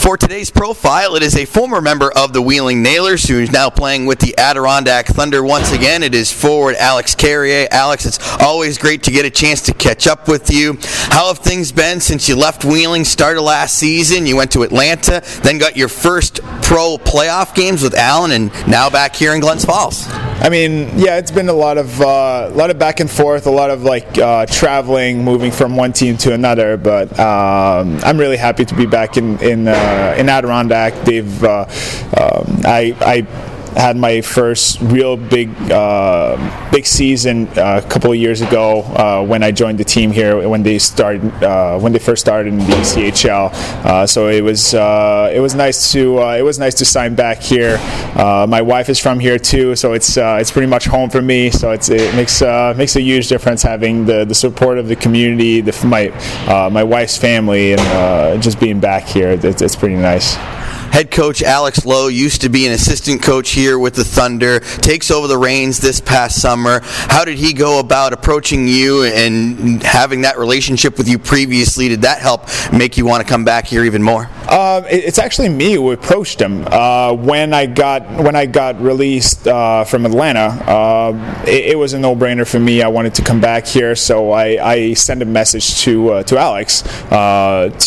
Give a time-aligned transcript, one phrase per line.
[0.00, 3.68] For today's profile, it is a former member of the Wheeling Nailers who is now
[3.68, 6.02] playing with the Adirondack Thunder once again.
[6.02, 7.68] It is forward Alex Carrier.
[7.70, 10.78] Alex, it's always great to get a chance to catch up with you.
[11.10, 14.26] How have things been since you left Wheeling, started last season?
[14.26, 18.88] You went to Atlanta, then got your first pro playoff games with Allen, and now
[18.88, 20.06] back here in Glens Falls.
[20.42, 23.46] I mean, yeah, it's been a lot of uh, a lot of back and forth,
[23.46, 26.78] a lot of like uh, traveling, moving from one team to another.
[26.78, 30.94] But um, I'm really happy to be back in in uh, in Adirondack.
[31.04, 31.66] They've uh,
[32.16, 33.26] um, I I
[33.76, 36.36] had my first real big uh,
[36.72, 40.48] big season uh, a couple of years ago uh, when I joined the team here
[40.48, 43.52] when they started uh, when they first started in the ECHL.
[43.84, 47.78] Uh, so it was it was nice to it was nice to sign back here.
[48.16, 51.50] my wife is from here too, so it's it's pretty much home for me.
[51.50, 52.42] So it makes
[52.76, 56.10] makes a huge difference having the, the support of the community, the, my
[56.70, 59.30] my wife's family, and just being back here.
[59.30, 60.36] It's, it's pretty nice.
[60.90, 65.10] Head coach Alex Loh used to be an assistant coach here with the Thunder, takes
[65.10, 66.80] over the reins this past summer.
[66.82, 71.88] How did he go about approaching you and having that relationship with you previously?
[71.88, 74.28] Did that help make you want to come back here even more?
[74.50, 79.46] Uh, it's actually me who approached him uh, when I got when I got released
[79.46, 80.48] uh, from Atlanta.
[80.68, 82.82] Uh, it, it, was a no-brainer for me.
[82.82, 86.36] I wanted to come back here, so I, I sent a message to uh, to
[86.36, 86.82] Alex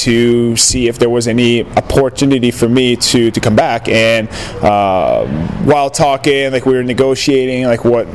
[0.04, 3.90] to see if there was any opportunity for me to to come back.
[3.90, 4.30] And
[5.68, 8.08] while talking, like we were negotiating, like what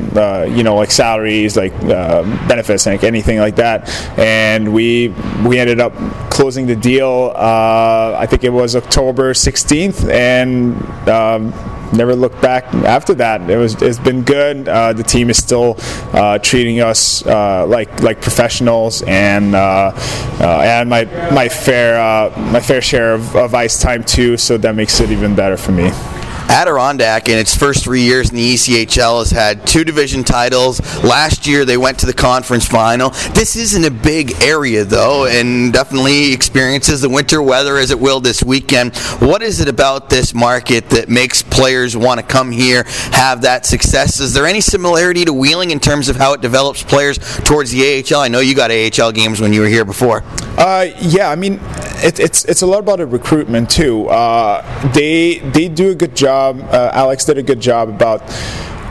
[0.49, 3.87] you know, like salaries, like benefits, like anything like that.
[4.17, 5.09] And we
[5.45, 5.93] we ended up
[6.31, 7.31] closing the deal.
[7.35, 10.75] I think it was October 16th, and.
[11.09, 11.53] Um,
[11.93, 13.49] never looked back after that.
[13.49, 14.67] It was it's been good.
[14.67, 15.75] Uh, the team is still
[16.13, 19.91] uh, treating us uh, like like professionals, and uh,
[20.39, 24.37] uh, and my my fair uh, my fair share of, of ice time too.
[24.37, 25.91] So that makes it even better for me.
[26.49, 30.79] Adirondack, in its first three years in the ECHL, has had two division titles.
[31.03, 33.11] Last year, they went to the conference final.
[33.33, 38.19] This isn't a big area, though, and definitely experiences the winter weather as it will
[38.19, 38.97] this weekend.
[39.19, 43.65] What is it about this market that makes players want to come here, have that
[43.65, 44.19] success?
[44.19, 48.03] Is there any similarity to Wheeling in terms of how it develops players towards the
[48.03, 48.21] AHL?
[48.21, 50.23] I know you got AHL games when you were here before.
[50.57, 51.59] Uh, yeah, I mean,
[52.03, 54.07] it, it's it's a lot about recruitment too.
[54.07, 56.59] Uh, they they do a good job job.
[56.71, 58.21] Uh, Alex did a good job about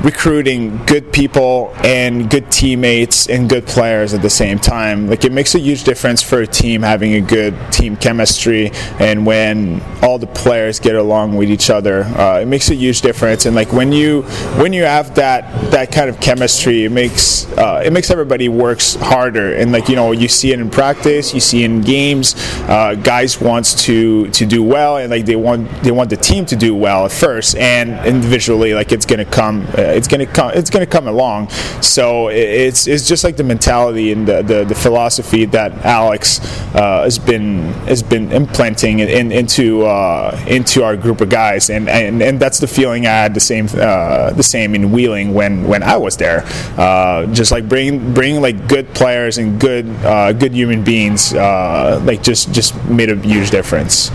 [0.03, 5.09] recruiting good people and good teammates and good players at the same time.
[5.09, 8.70] Like it makes a huge difference for a team having a good team chemistry
[9.00, 13.00] and when all the players get along with each other, uh, it makes a huge
[13.00, 13.47] difference.
[13.47, 14.22] And like when you
[14.60, 18.94] when you have that that kind of chemistry, it makes uh, it makes everybody works
[18.94, 19.54] harder.
[19.54, 22.34] And like you know you see it in practice, you see it in games.
[22.69, 26.44] Uh, guys wants to to do well and like they want they want the team
[26.47, 30.53] to do well at first and individually like it's gonna come uh, it's to come
[30.54, 31.49] it's to come along.
[31.81, 36.41] So it's it's just like the mentality and the, the, the philosophy that Alex
[36.75, 41.71] uh, has been has been implanting in, into uh, into our group of guys.
[41.71, 45.34] And, and and that's the feeling I had the same uh, the same in Wheeling
[45.34, 46.44] when when I was there.
[46.76, 52.00] Uh, just like bringing bringing like good players and good uh, good human beings uh,
[52.05, 54.10] like just just made a huge difference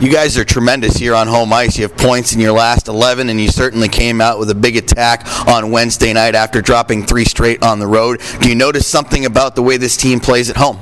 [0.00, 1.78] you guys are tremendous here on home ice.
[1.78, 4.76] You have points in your last 11, and you certainly came out with a big
[4.76, 8.20] attack on Wednesday night after dropping three straight on the road.
[8.40, 10.78] Do you notice something about the way this team plays at home?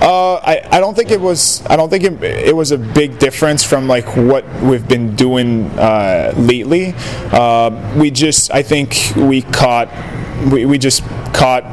[0.00, 3.18] Uh, I, I don't think it was I don't think it, it, was a big
[3.18, 6.94] difference from like what we've been doing uh, lately.
[7.32, 9.88] Uh, we just I think we caught
[10.50, 11.64] we, we just caught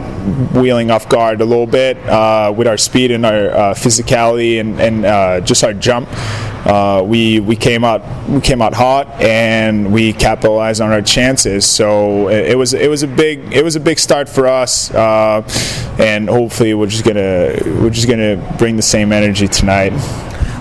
[0.54, 4.80] wheeling off guard a little bit uh, with our speed and our uh, physicality and,
[4.80, 6.10] and uh, just our jump.
[6.66, 11.64] Uh, we we came out we came out hot and we capitalized on our chances.
[11.66, 14.92] So it, it was it was a big it was a big start for us,
[14.92, 15.48] uh,
[16.00, 19.94] and hopefully we're just gonna we're just gonna bring the same energy tonight.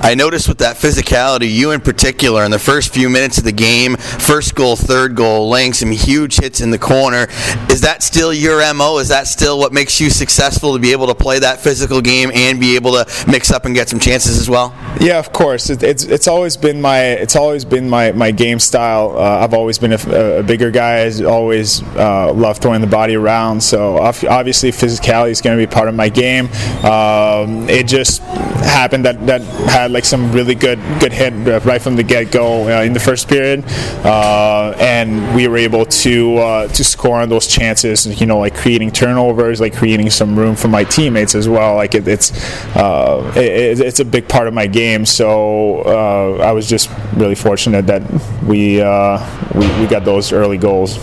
[0.04, 3.52] I noticed with that physicality, you in particular, in the first few minutes of the
[3.52, 7.26] game, first goal, third goal, laying some huge hits in the corner.
[7.70, 8.98] Is that still your MO?
[8.98, 12.30] Is that still what makes you successful to be able to play that physical game
[12.34, 14.74] and be able to mix up and get some chances as well?
[15.00, 15.70] Yeah, of course.
[15.70, 19.16] It, it's it's always been my it's always been my, my game style.
[19.16, 20.98] Uh, I've always been a, a bigger guy.
[20.98, 23.62] I always uh, loved throwing the body around.
[23.62, 26.48] So obviously, physicality is going to be part of my game.
[26.84, 31.32] Um, it just happened that that had like some really good good hit
[31.64, 33.64] right from the get go uh, in the first period,
[34.04, 38.20] uh, and we were able to uh, to score on those chances.
[38.20, 41.76] You know, like creating turnovers, like creating some room for my teammates as well.
[41.76, 42.32] Like it, it's
[42.76, 45.06] uh, it, it's a big part of my game.
[45.06, 48.02] So uh, I was just really fortunate that
[48.42, 48.78] we,
[49.58, 50.98] we we got those early goals.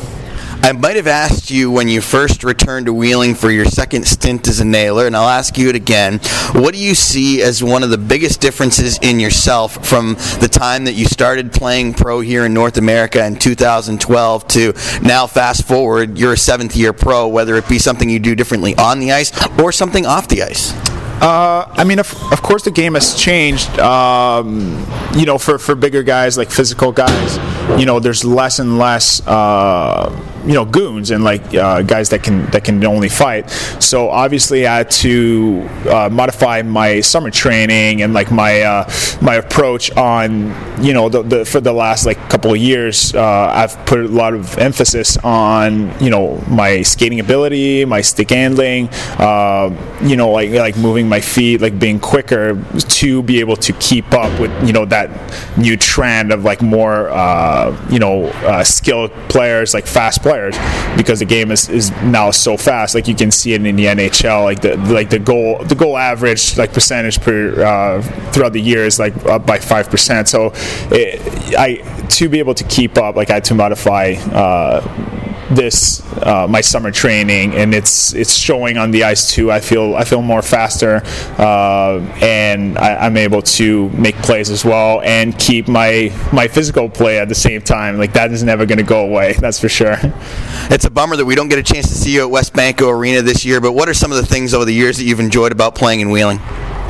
[0.64, 4.48] I might have asked you when you first returned to Wheeling for your second stint
[4.48, 6.20] as a nailer, and I'll ask you it again.
[6.54, 10.86] What do you see as one of the biggest differences in yourself from the time
[10.86, 16.20] that you started playing pro here in North America in 2012 to now, fast forward,
[16.20, 19.32] you're a seventh year pro, whether it be something you do differently on the ice
[19.60, 20.91] or something off the ice?
[21.22, 23.78] Uh, I mean, of, of course, the game has changed.
[23.80, 24.86] Um,
[25.16, 27.38] you know, for, for bigger guys, like physical guys,
[27.80, 29.26] you know, there's less and less.
[29.28, 33.50] Uh, you know goons and like uh, guys that can that can only fight.
[33.80, 38.90] So obviously, I had to uh, modify my summer training and like my uh,
[39.22, 40.54] my approach on
[40.84, 43.14] you know the, the, for the last like couple of years.
[43.14, 48.30] Uh, I've put a lot of emphasis on you know my skating ability, my stick
[48.32, 48.90] handling,
[50.02, 54.12] you know like like moving my feet, like being quicker to be able to keep
[54.14, 55.10] up with you know that
[55.58, 60.56] new trend of like more uh, you know uh, skilled players, like fast players
[60.98, 62.96] because the game is, is now so fast.
[62.96, 65.98] Like you can see it in the NHL, like the like the goal the goal
[65.98, 70.28] average like percentage per uh, throughout the year is like up by five percent.
[70.30, 70.54] So
[70.92, 71.20] it,
[71.58, 74.14] I to be able to keep up, like I had to modify.
[74.32, 79.52] Uh, this uh, my summer training, and it's it's showing on the ice too.
[79.52, 81.02] I feel I feel more faster,
[81.38, 86.90] uh, and I, am able to make plays as well and keep my my physical
[86.90, 87.98] play at the same time.
[87.98, 89.34] Like that is never going to go away.
[89.40, 89.98] That's for sure.
[90.70, 93.22] It's a bummer that we don't get a chance to see you at WesBanco Arena
[93.22, 93.60] this year.
[93.62, 96.00] But what are some of the things over the years that you've enjoyed about playing
[96.00, 96.40] in Wheeling?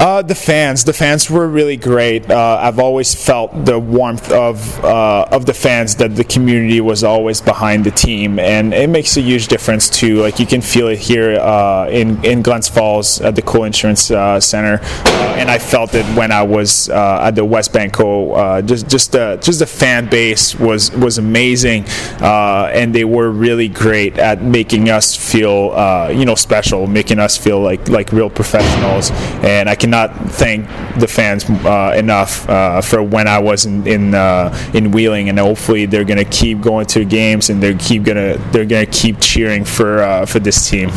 [0.01, 2.27] Uh, the fans, the fans were really great.
[2.27, 7.03] Uh, I've always felt the warmth of uh, of the fans that the community was
[7.03, 10.19] always behind the team, and it makes a huge difference too.
[10.19, 14.09] Like you can feel it here uh, in in Glens Falls at the Cool Insurance
[14.09, 18.65] uh, Center, uh, and I felt it when I was at the West WesBanco.
[18.65, 21.86] just just the just the fan base was was amazing,
[22.21, 25.75] and they were really great at making us feel
[26.12, 29.12] you know special, making us feel like like real professionals,
[29.44, 30.65] and I can cannot thank
[30.99, 35.38] the fans uh, enough uh, for when I was in in, uh, in Wheeling, and
[35.38, 39.65] hopefully they're gonna keep going to games and they're keep gonna they're gonna keep cheering
[39.65, 40.89] for uh, for this team.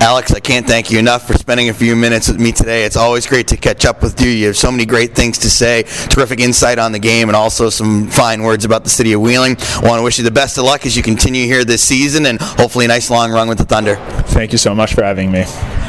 [0.00, 2.84] Alex, I can't thank you enough for spending a few minutes with me today.
[2.84, 4.30] It's always great to catch up with you.
[4.30, 7.70] You have so many great things to say, terrific insight on the game, and also
[7.70, 9.56] some fine words about the city of Wheeling.
[9.76, 12.26] I want to wish you the best of luck as you continue here this season
[12.26, 13.94] and hopefully a nice long run with the Thunder.
[14.34, 15.44] Thank you so much for having me.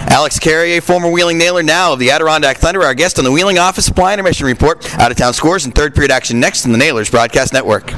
[0.07, 3.57] Alex Carrier, former Wheeling Nailer, now of the Adirondack Thunder, our guest on the Wheeling
[3.57, 4.93] Office Supply Intermission Report.
[4.99, 7.91] Out of town scores and third period action next in the Nailers Broadcast Network.